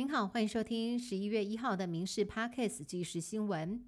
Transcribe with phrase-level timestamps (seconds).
[0.00, 3.84] 您好，欢迎收听十一月一号的《民事 Podcast》即时新闻。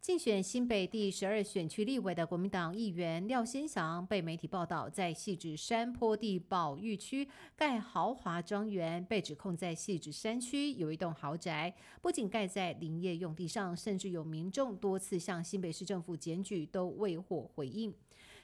[0.00, 17.94] 竞选新北第十二选区立委的国民党议员廖先祥被媒体报道，在细致山坡地保育区盖豪华庄园，被指控在细致山区有一栋豪宅，不仅盖在林业用地上，甚至有民众多次向新北市政府检举，都未获回应。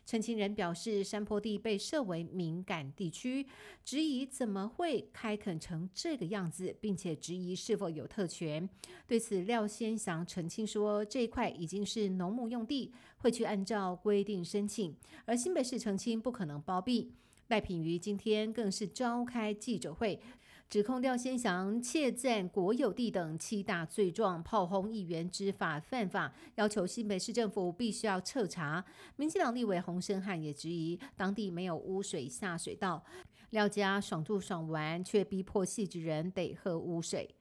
[0.09, 3.47] 陈情人表示，山坡地被设为敏感地区，
[3.85, 8.67] 质疑怎么会开垦成这个样子，并且质疑是否有特权。
[9.07, 14.97] 对此，廖先祥澄清说，这一块已经是农牧用地，会去按照规定申请。
[15.27, 17.13] 而新北市澄清不可能包庇。
[17.49, 20.19] 赖品妤今天更是召开记者会。
[20.69, 28.85] 指控廖先祥窃占国有地等七大罪状，炮轰议员知法犯法，要求新北市政府必须要彻查。
[29.17, 33.03] 民进党立委洪生汉也质疑，当地没有污水下水道，
[33.49, 37.35] 廖家爽住爽玩，却逼迫细致人得喝污水。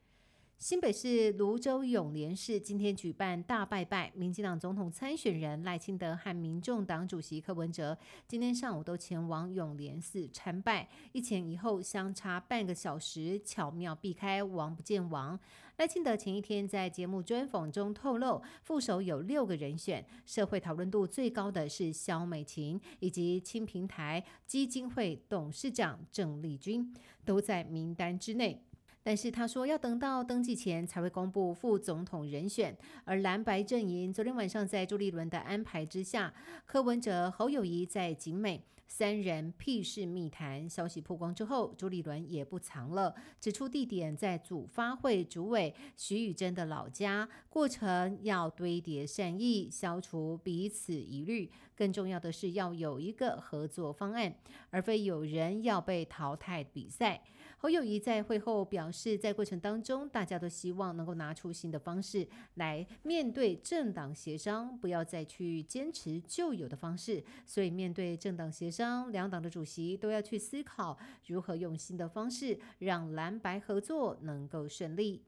[0.57, 7.95] 新北市泸州永联市今天举办大拜拜，民进党总统参选人赖清德和民众党主席柯文哲
[8.27, 15.39] 今天上午都前往永联寺参拜，一前一后相差半个小时，巧妙避开王不见王。
[15.77, 26.91] 赖清德前一天在节目专访中透露，副手有六个人选，社会讨论度最高的是萧美琴以及青平台基金会董事长郑丽君，
[27.23, 28.63] 都在名单之内。
[29.07, 36.33] 但是他说要等到登记前才会公布副总统人选，而蓝白阵营昨天晚上在朱立伦的安排之下，
[36.65, 40.69] 柯文哲、侯友谊在景美三人屁事密谈。
[40.69, 54.35] 消息曝光之后，朱立伦也不藏了，指出地点在主发会主委徐宇珍的老家，过程要堆叠善意，消除彼此疑虑，更重要的是要有一个合作方案，
[54.69, 57.23] 而非有人要被淘汰比赛。
[57.59, 67.23] 侯友谊在会后表示，在过程当中，大家都希望能够拿出新的方式来面对政党协商，不要再去坚持旧有的方式。
[67.47, 70.95] 所以，面对政党协商，两党的主席都要去思考
[71.25, 75.23] 如何用新的方式让蓝白合作能够顺利。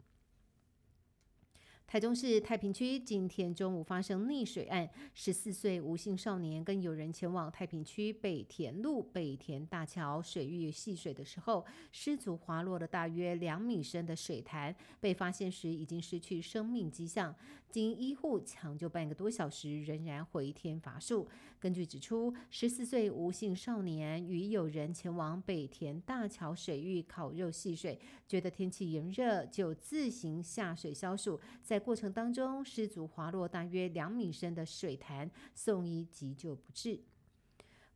[1.89, 17.33] 台中市太平区今天中午发生溺水案，十四岁吴姓少年跟友人前往太平区北田路北田大桥水域戏水的时候，失足滑落了大约两米深的水潭，被发现时已经失去生命迹象，
[17.71, 21.27] 经医护抢救半个多小时，仍然回天乏术。
[21.59, 36.99] 根据指出，十四岁吴姓少年与友人前往北田大桥水域烤肉戏水，觉得天气炎热，就自行下水消暑，在过程当中，失足滑落大约两米深的水潭，送医急救不治。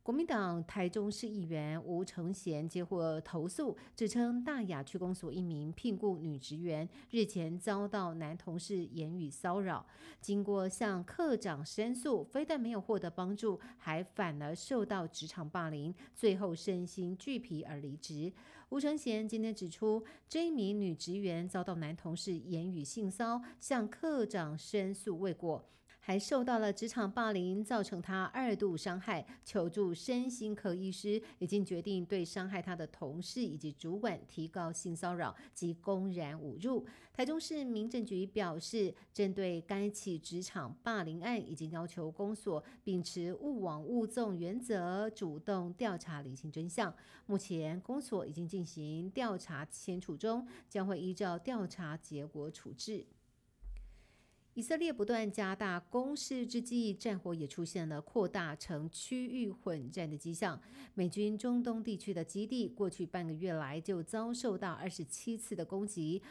[0.02, 9.86] 国民党台中市议员吴承贤接获投诉，指称大雅区公所一名聘雇女职员日前遭到男同事言语骚扰，
[10.20, 18.30] 经过向科长申诉，非但没有获得帮助，还反而受到职场霸凌，最后身心俱疲而离职。
[18.74, 25.64] 吴承贤今天指出，这名女职员遭到男同事言语性骚向科长申诉未果。
[26.06, 36.84] 还受到了职场霸凌，造成他二度伤害，求助身心科医师，已经决定对伤害他的同事以及主管提高性骚扰及公然侮辱。
[37.14, 46.94] 台中市民政局表示，针对该起职场霸凌案，已经要求公所秉持勿往勿纵原则，主动调查理清真相。
[47.24, 53.06] 目前公所已经进行调查签处中，将会依照调查结果处置。
[54.54, 60.60] 以色列不断加大攻势之际，战火也出现了扩大成区域混战的迹象。
[60.94, 66.22] 美军中东地区的基地，过去半个月来就遭受到二十七次的攻击。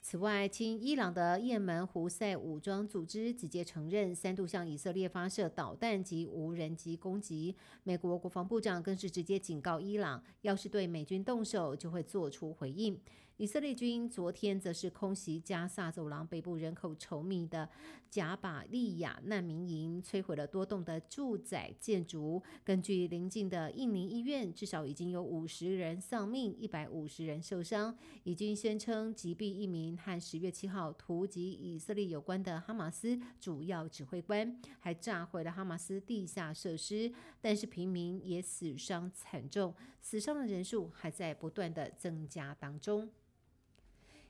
[0.00, 7.54] 此外，亲伊朗的也门胡塞武装组织直接承认三度向以色列发射导弹及无人机攻击。
[7.84, 12.98] 美国国防部长更是直接警告伊朗，要是对美军动手，就会做出回应。
[13.42, 17.68] 以色列军昨天则是空袭加萨走廊北部人口稠密的
[18.08, 22.40] 贾巴利亚难民营，摧毁了多栋的住宅建筑。
[22.62, 27.98] 根据邻近的印尼医院，至少已经有五十人丧命，一百五十人受伤。
[28.22, 37.12] 以军宣称击毙一名和十月七号突袭以色列有关的哈马斯主要指挥官，还炸毁了哈马斯地下设施。
[37.40, 43.10] 但是平民也死伤惨重，死伤的人数还在不断的增加当中。